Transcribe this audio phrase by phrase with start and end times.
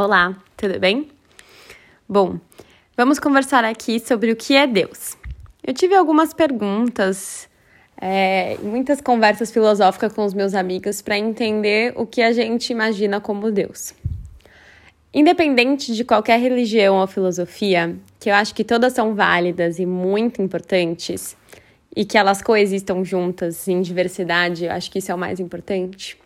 [0.00, 1.08] Olá, tudo bem?
[2.08, 2.38] Bom,
[2.96, 5.16] vamos conversar aqui sobre o que é Deus.
[5.60, 7.48] Eu tive algumas perguntas,
[8.00, 13.20] é, muitas conversas filosóficas com os meus amigos para entender o que a gente imagina
[13.20, 13.92] como Deus.
[15.12, 20.40] Independente de qualquer religião ou filosofia, que eu acho que todas são válidas e muito
[20.40, 21.36] importantes,
[21.96, 26.16] e que elas coexistam juntas em diversidade, eu acho que isso é o mais importante.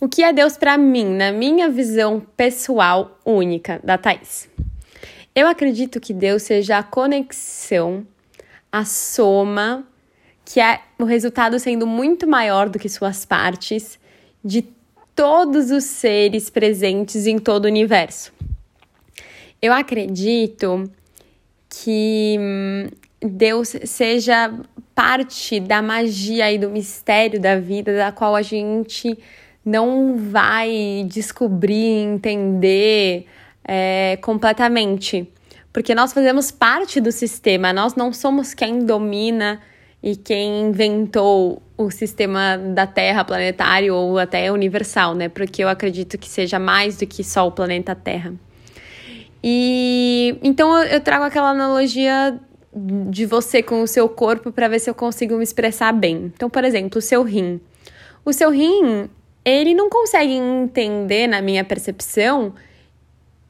[0.00, 4.48] O que é Deus para mim, na minha visão pessoal única da Thais?
[5.34, 8.06] Eu acredito que Deus seja a conexão,
[8.70, 9.86] a soma,
[10.44, 13.98] que é o resultado sendo muito maior do que suas partes,
[14.44, 14.62] de
[15.14, 18.32] todos os seres presentes em todo o universo.
[19.60, 20.90] Eu acredito
[21.68, 22.88] que hum,
[23.20, 24.52] Deus seja
[24.94, 29.18] parte da magia e do mistério da vida, da qual a gente
[29.64, 33.26] não vai descobrir, entender
[33.64, 35.28] é, completamente.
[35.72, 39.60] Porque nós fazemos parte do sistema, nós não somos quem domina
[40.02, 45.28] e quem inventou o sistema da Terra planetário ou até universal, né?
[45.28, 48.34] Porque eu acredito que seja mais do que só o planeta Terra.
[49.42, 52.38] E então eu trago aquela analogia
[53.10, 56.32] de você com o seu corpo para ver se eu consigo me expressar bem.
[56.34, 57.60] Então, por exemplo, o seu rim.
[58.24, 59.08] O seu rim,
[59.44, 62.54] ele não consegue entender, na minha percepção,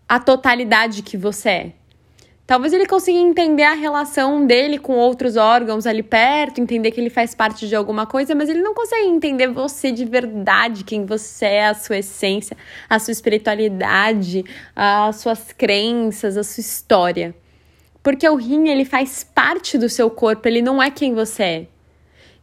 [0.08, 1.72] a totalidade que você é.
[2.46, 7.08] Talvez ele consiga entender a relação dele com outros órgãos ali perto, entender que ele
[7.08, 11.46] faz parte de alguma coisa, mas ele não consegue entender você de verdade, quem você
[11.46, 12.54] é, a sua essência,
[12.88, 14.44] a sua espiritualidade,
[14.76, 17.34] as suas crenças, a sua história.
[18.02, 21.66] Porque o rim, ele faz parte do seu corpo, ele não é quem você é.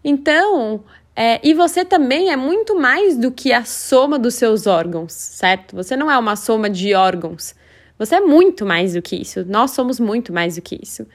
[0.04, 0.84] Então,
[1.16, 5.76] é, e você também é muito mais do que a soma dos seus órgãos, certo?
[5.76, 7.54] Você não é uma soma de órgãos.
[8.00, 9.46] Você é muito mais do que isso.
[9.46, 11.06] Nós somos muito mais do que isso.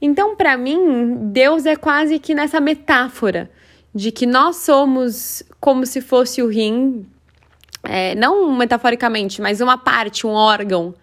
[0.00, 3.50] Então, para mim, Deus é quase que nessa metáfora
[3.94, 7.06] de que nós somos como se fosse o rim,
[7.84, 10.94] é, não metaforicamente, mas uma parte, um órgão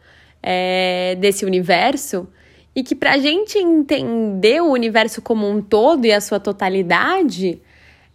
[0.43, 2.27] é, desse universo,
[2.75, 7.61] e que para a gente entender o universo como um todo e a sua totalidade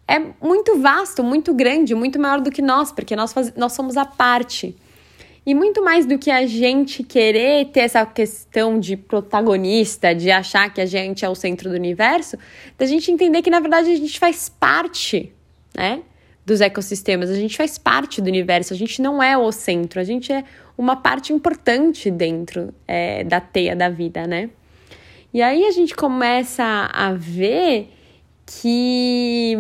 [0.09, 3.97] é muito vasto, muito grande, muito maior do que nós, porque nós, faz, nós somos
[3.97, 4.77] a parte.
[5.45, 10.73] E muito mais do que a gente querer ter essa questão de protagonista, de achar
[10.73, 12.37] que a gente é o centro do universo,
[12.77, 15.33] da gente entender que na verdade a gente faz parte,
[15.75, 16.03] né?
[16.45, 20.05] Dos ecossistemas, a gente faz parte do universo, a gente não é o centro, a
[20.05, 20.45] gente é
[20.79, 24.51] uma parte importante dentro é, da teia da vida, né?
[25.33, 27.96] E aí a gente começa a ver
[28.47, 29.59] que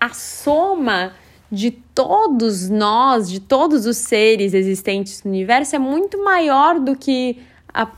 [0.00, 1.12] a soma
[1.50, 7.42] de todos nós, de todos os seres existentes no universo, é muito maior do que
[7.74, 7.88] a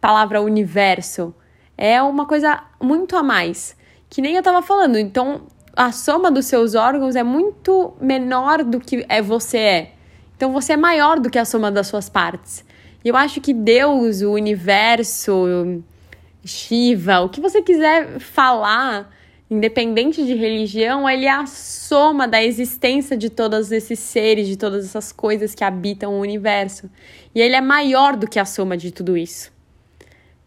[0.00, 1.34] palavra universo.
[1.76, 3.76] É uma coisa muito a mais.
[4.08, 4.96] Que nem eu estava falando.
[4.96, 5.42] Então,
[5.76, 9.92] a soma dos seus órgãos é muito menor do que é você é.
[10.36, 12.64] Então, você é maior do que a soma das suas partes.
[13.04, 15.82] E eu acho que Deus, o universo,
[16.44, 19.10] Shiva, o que você quiser falar
[19.50, 24.84] independente de religião, ele é a soma da existência de todos esses seres, de todas
[24.84, 26.88] essas coisas que habitam o universo.
[27.34, 29.52] E ele é maior do que a soma de tudo isso.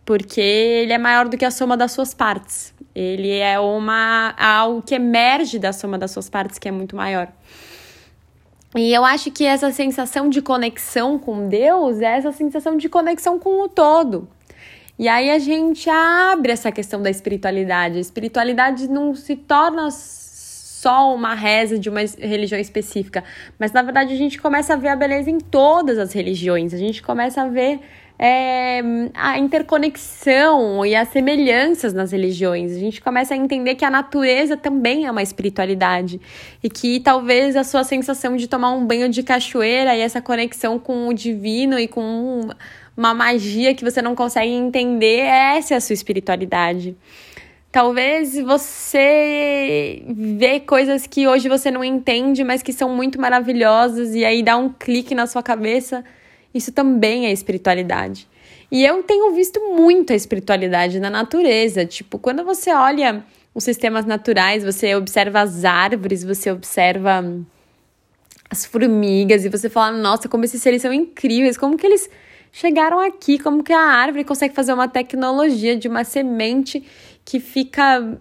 [0.06, 2.74] Porque ele é maior do que a soma das suas partes.
[2.96, 7.28] Ele é uma algo que emerge da soma das suas partes, que é muito maior.
[8.76, 13.38] E eu acho que essa sensação de conexão com Deus é essa sensação de conexão
[13.38, 14.28] com o todo.
[14.98, 17.98] E aí a gente abre essa questão da espiritualidade.
[17.98, 23.24] A espiritualidade não se torna só uma reza de uma religião específica,
[23.58, 26.74] mas na verdade a gente começa a ver a beleza em todas as religiões.
[26.74, 27.80] A gente começa a ver
[28.26, 28.82] é,
[29.14, 32.72] a interconexão e as semelhanças nas religiões.
[32.72, 36.22] A gente começa a entender que a natureza também é uma espiritualidade
[36.64, 40.80] e que talvez a sua sensação de tomar um banho de cachoeira e essa conexão
[40.80, 42.48] com o divino e com
[42.96, 46.96] uma magia que você não consegue entender, essa é a sua espiritualidade.
[47.74, 54.24] Talvez você vê coisas que hoje você não entende, mas que são muito maravilhosas, e
[54.24, 56.06] aí dá um clique na sua cabeça.
[56.54, 58.28] Isso também é espiritualidade.
[58.72, 61.86] E eu tenho visto muito a espiritualidade na natureza.
[61.86, 63.24] Tipo, quando você olha
[63.54, 67.24] os sistemas naturais, você observa as árvores, você observa
[68.50, 72.10] as formigas, e você fala: nossa, como esses seres são incríveis, como que eles
[72.52, 76.84] chegaram aqui, como que a árvore consegue fazer uma tecnologia de uma semente
[77.26, 78.18] que fica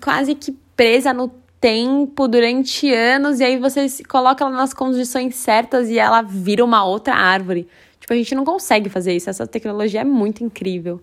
[0.00, 1.28] quase que presa no
[1.64, 6.84] tempo, durante anos, e aí você coloca ela nas condições certas e ela vira uma
[6.84, 7.66] outra árvore.
[7.98, 9.30] Tipo, a gente não consegue fazer isso.
[9.30, 11.00] Essa tecnologia é muito incrível.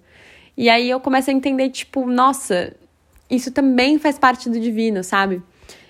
[0.56, 2.76] E aí eu começo a entender, tipo, nossa,
[3.28, 5.42] isso também faz parte do divino, sabe?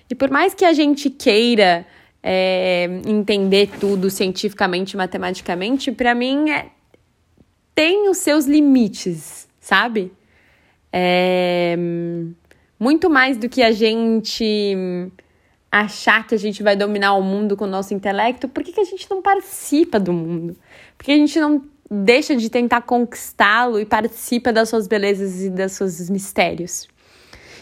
[0.08, 1.86] E por mais que a gente queira
[2.22, 6.68] é, entender tudo cientificamente, matematicamente, para mim é,
[7.74, 10.10] tem os seus limites, sabe?
[10.90, 11.76] É,
[12.82, 15.08] muito mais do que a gente
[15.70, 18.80] achar que a gente vai dominar o mundo com o nosso intelecto, por que, que
[18.80, 20.56] a gente não participa do mundo?
[20.98, 25.48] Por que a gente não deixa de tentar conquistá-lo e participa das suas belezas e
[25.48, 26.88] dos seus mistérios?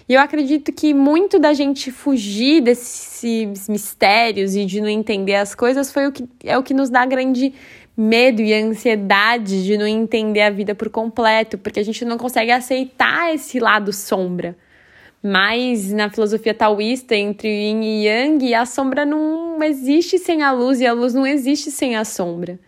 [0.08, 5.54] E eu acredito que muito da gente fugir desses mistérios e de não entender as
[5.54, 7.52] coisas foi o que é o que nos dá grande
[7.94, 12.50] medo e ansiedade de não entender a vida por completo, porque a gente não consegue
[12.50, 14.56] aceitar esse lado sombra.
[15.22, 20.80] Mas na filosofia taoísta, entre yin e yang, a sombra não existe sem a luz
[20.80, 22.58] e a luz não existe sem a sombra.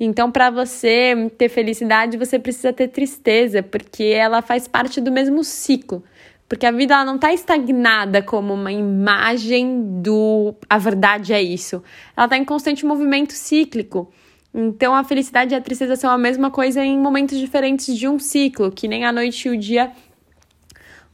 [0.00, 5.42] Então, para você ter felicidade, você precisa ter tristeza, porque ela faz parte do mesmo
[5.42, 6.02] ciclo.
[6.48, 11.82] Porque a vida ela não está estagnada como uma imagem do a verdade é isso.
[12.16, 14.10] Ela está em constante movimento cíclico.
[14.54, 18.18] Então, a felicidade e a tristeza são a mesma coisa em momentos diferentes de um
[18.18, 19.92] ciclo, que nem a noite e o dia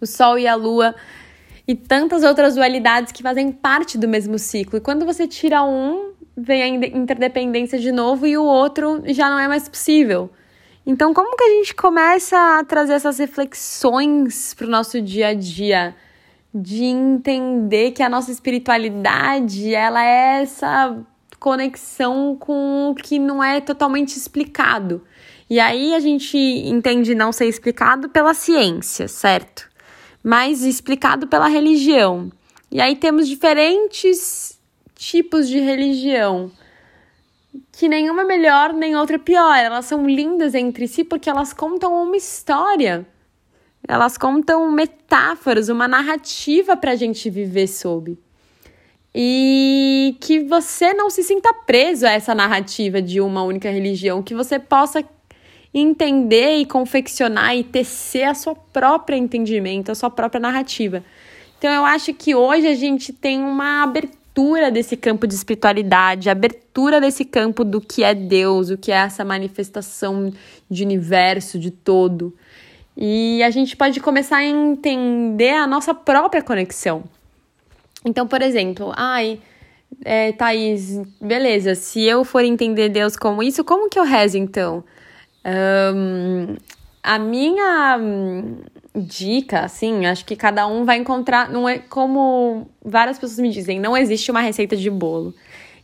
[0.05, 0.95] o Sol e a Lua
[1.67, 4.79] e tantas outras dualidades que fazem parte do mesmo ciclo.
[4.79, 9.39] E quando você tira um, vem a interdependência de novo e o outro já não
[9.39, 10.31] é mais possível.
[10.87, 15.35] Então, como que a gente começa a trazer essas reflexões para o nosso dia a
[15.35, 15.95] dia?
[16.55, 20.97] De entender que a nossa espiritualidade ela é essa
[21.41, 25.03] conexão com o que não é totalmente explicado.
[25.49, 29.69] E aí a gente entende não ser explicado pela ciência, certo?
[30.25, 32.33] Mas explicado pela religião.
[32.73, 34.59] E aí temos diferentes
[34.95, 36.51] tipos de religião,
[37.71, 39.55] que nenhuma é melhor nem outra é pior.
[39.55, 43.07] Elas são lindas entre si porque elas contam uma história.
[43.87, 48.19] Elas contam metáforas, uma narrativa para a gente viver sob.
[49.15, 54.35] E que você não se sinta preso a essa narrativa de uma única religião, que
[54.35, 55.05] você possa
[55.75, 61.03] entender e confeccionar e tecer a sua própria entendimento, a sua própria narrativa.
[61.59, 67.01] Então eu acho que hoje a gente tem uma abertura desse campo de espiritualidade, abertura
[67.01, 70.33] desse campo do que é Deus, o que é essa manifestação
[70.71, 72.33] de universo, de todo.
[72.97, 77.05] E a gente pode começar a entender a nossa própria conexão.
[78.05, 79.41] Então, por exemplo, ai,
[80.05, 84.85] é, Thaís, beleza, se eu for entender Deus como isso, como que eu rezo então?
[85.45, 86.57] Um,
[87.03, 87.99] a minha
[88.97, 91.51] dica, assim, acho que cada um vai encontrar.
[91.51, 95.35] Não é como várias pessoas me dizem, não existe uma receita de bolo.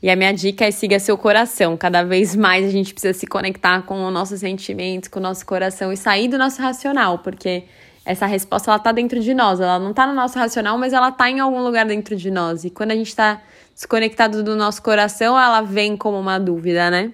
[0.02, 1.76] E a minha dica é siga seu coração.
[1.76, 5.44] Cada vez mais a gente precisa se conectar com os nossos sentimentos, com o nosso
[5.44, 7.64] coração e sair do nosso racional, porque
[8.04, 9.60] essa resposta ela tá dentro de nós.
[9.60, 12.64] Ela não tá no nosso racional, mas ela tá em algum lugar dentro de nós.
[12.64, 13.42] E quando a gente tá
[13.74, 17.12] desconectado do nosso coração, ela vem como uma dúvida, né?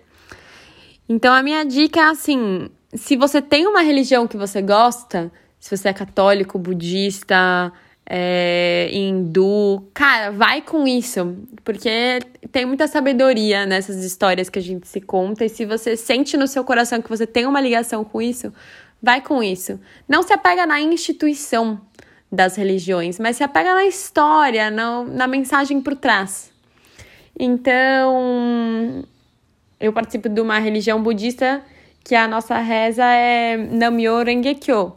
[1.09, 5.77] Então a minha dica é assim: se você tem uma religião que você gosta, se
[5.77, 7.73] você é católico, budista,
[8.09, 12.21] é, hindu, cara, vai com isso, porque
[12.53, 16.47] tem muita sabedoria nessas histórias que a gente se conta, e se você sente no
[16.47, 18.53] seu coração que você tem uma ligação com isso,
[19.03, 19.81] vai com isso.
[20.09, 21.81] Não se apega na instituição
[22.31, 26.53] das religiões, mas se apega na história, na, na mensagem por trás.
[27.39, 29.05] Então,
[29.81, 31.63] eu participo de uma religião budista
[32.03, 34.97] que a nossa reza é Namyo Renge-kyo.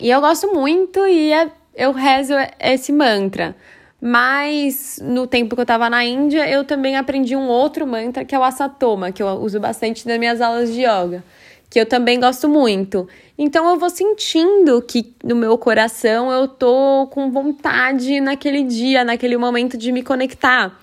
[0.00, 3.54] E eu gosto muito e é, eu rezo esse mantra.
[4.00, 8.34] Mas no tempo que eu estava na Índia, eu também aprendi um outro mantra que
[8.34, 11.24] é o Asatoma, que eu uso bastante nas minhas aulas de yoga,
[11.70, 13.08] que eu também gosto muito.
[13.38, 19.36] Então eu vou sentindo que no meu coração eu tô com vontade naquele dia, naquele
[19.36, 20.78] momento de me conectar.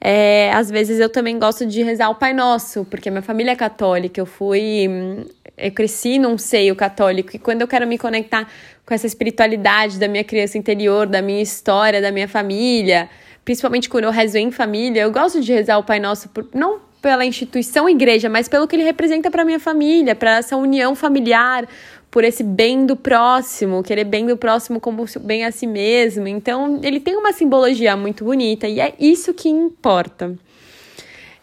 [0.00, 3.56] É, às vezes eu também gosto de rezar o Pai Nosso, porque minha família é
[3.56, 4.86] católica, eu fui.
[5.56, 8.48] Eu cresci num seio católico, e quando eu quero me conectar
[8.86, 13.10] com essa espiritualidade da minha criança interior, da minha história, da minha família,
[13.44, 16.80] principalmente quando eu rezo em família, eu gosto de rezar o Pai Nosso, por, não
[17.02, 21.66] pela instituição igreja, mas pelo que ele representa para minha família, para essa união familiar,
[22.10, 26.26] por esse bem do próximo, querer bem do próximo como bem a si mesmo.
[26.26, 30.34] Então, ele tem uma simbologia muito bonita e é isso que importa.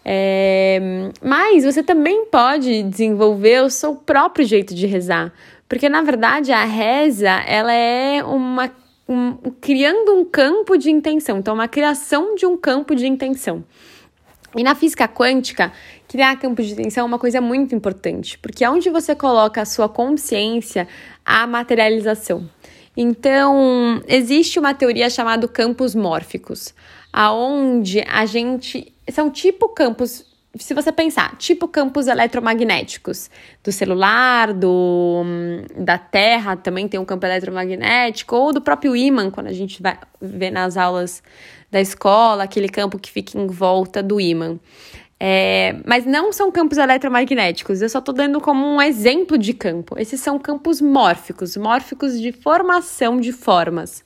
[0.04, 1.10] É...
[1.22, 5.34] Mas você também pode desenvolver o seu próprio jeito de rezar,
[5.68, 8.72] porque na verdade a reza ela é uma
[9.08, 13.64] um, criando um campo de intenção, então uma criação de um campo de intenção.
[14.56, 15.72] E na física quântica,
[16.08, 19.66] criar campo de intenção é uma coisa muito importante, porque é onde você coloca a
[19.66, 20.88] sua consciência,
[21.26, 22.50] a materialização.
[22.98, 26.74] Então, existe uma teoria chamada campos mórficos,
[27.12, 30.26] aonde a gente são tipo campos
[30.58, 33.30] se você pensar, tipo campos eletromagnéticos
[33.64, 35.24] do celular, do
[35.78, 39.98] da Terra também tem um campo eletromagnético, ou do próprio ímã, quando a gente vai
[40.22, 41.22] ver nas aulas
[41.70, 44.58] da escola, aquele campo que fica em volta do ímã.
[45.20, 49.96] É, mas não são campos eletromagnéticos, eu só estou dando como um exemplo de campo.
[49.98, 54.04] Esses são campos mórficos, mórficos de formação de formas.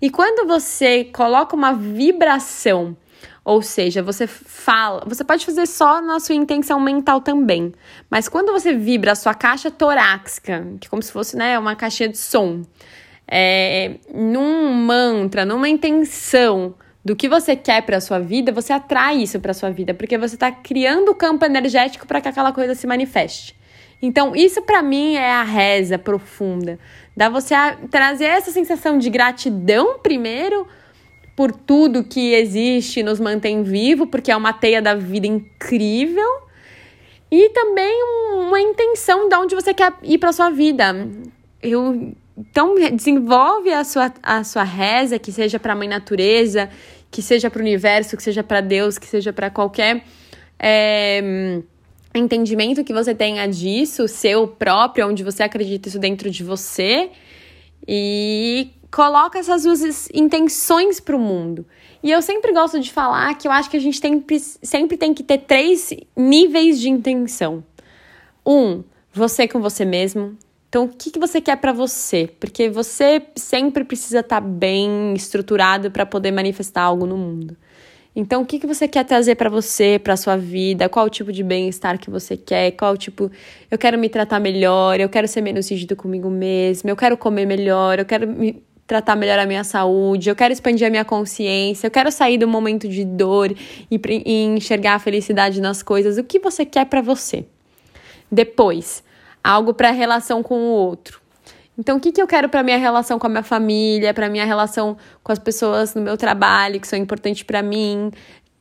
[0.00, 2.96] E quando você coloca uma vibração
[3.48, 7.72] ou seja, você fala, você pode fazer só na sua intenção mental também.
[8.10, 11.74] Mas quando você vibra a sua caixa torácica, que é como se fosse né, uma
[11.74, 12.60] caixinha de som,
[13.26, 16.74] é, num mantra, numa intenção
[17.08, 20.34] do que você quer para sua vida, você atrai isso para sua vida, porque você
[20.34, 23.56] está criando o campo energético para que aquela coisa se manifeste.
[24.02, 26.78] Então, isso para mim é a reza profunda.
[27.16, 30.66] Dá você a trazer essa sensação de gratidão primeiro
[31.34, 36.28] por tudo que existe, nos mantém vivo, porque é uma teia da vida incrível.
[37.30, 38.02] E também
[38.34, 41.08] uma intenção de onde você quer ir para sua vida.
[41.62, 46.70] Eu, então, desenvolve a sua, a sua reza, que seja para a mãe natureza,
[47.10, 50.04] que seja para o universo, que seja para Deus, que seja para qualquer
[50.58, 51.60] é,
[52.14, 57.10] entendimento que você tenha disso, seu próprio, onde você acredita isso dentro de você.
[57.86, 59.64] E coloca essas
[60.12, 61.66] intenções para o mundo.
[62.02, 64.24] E eu sempre gosto de falar que eu acho que a gente tem,
[64.62, 67.64] sempre tem que ter três níveis de intenção.
[68.46, 70.36] Um, você com você mesmo.
[70.68, 72.28] Então, o que, que você quer para você?
[72.38, 77.56] Porque você sempre precisa estar tá bem estruturado para poder manifestar algo no mundo.
[78.14, 80.88] Então, o que, que você quer trazer para você, para sua vida?
[80.88, 82.72] Qual o tipo de bem-estar que você quer?
[82.72, 83.30] Qual o tipo.
[83.70, 87.46] Eu quero me tratar melhor, eu quero ser menos rígido comigo mesmo, eu quero comer
[87.46, 91.86] melhor, eu quero me tratar melhor a minha saúde, eu quero expandir a minha consciência,
[91.86, 93.54] eu quero sair do momento de dor
[93.90, 96.18] e, e enxergar a felicidade nas coisas.
[96.18, 97.44] O que você quer para você?
[98.32, 99.02] Depois,
[99.48, 101.22] algo para a relação com o outro.
[101.78, 104.44] Então, o que, que eu quero para minha relação com a minha família, para minha
[104.44, 108.10] relação com as pessoas no meu trabalho que são importantes para mim?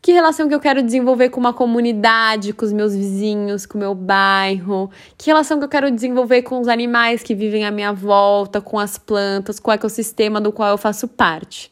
[0.01, 3.81] Que relação que eu quero desenvolver com uma comunidade, com os meus vizinhos, com o
[3.81, 4.89] meu bairro?
[5.17, 8.79] Que relação que eu quero desenvolver com os animais que vivem à minha volta, com
[8.79, 11.69] as plantas, com o ecossistema do qual eu faço parte?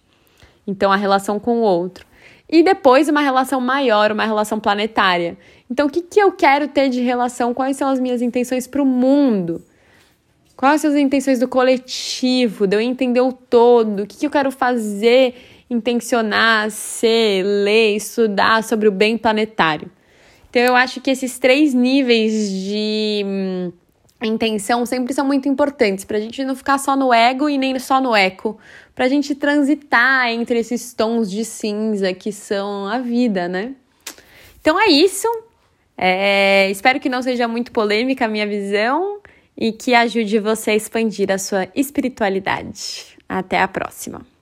[0.67, 2.05] Então, a relação com o outro.
[2.49, 5.37] E depois, uma relação maior, uma relação planetária.
[5.69, 7.53] Então, o que, que eu quero ter de relação?
[7.53, 9.63] Quais são as minhas intenções para o mundo?
[10.55, 14.03] Quais são as intenções do coletivo, de eu entender o todo?
[14.03, 15.35] O que, que eu quero fazer?
[15.69, 19.89] intencionar, ser, ler, estudar sobre o bem planetário.
[20.49, 23.71] Então, eu acho que esses três níveis de hum,
[24.23, 27.77] intenção sempre são muito importantes para a gente não ficar só no ego e nem
[27.79, 28.57] só no eco,
[28.95, 33.75] para a gente transitar entre esses tons de cinza que são a vida, né?
[34.61, 35.27] Então é isso.
[35.97, 39.19] É, espero que não seja muito polêmica a minha visão
[39.57, 43.17] e que ajude você a expandir a sua espiritualidade.
[43.27, 44.34] Até a próxima!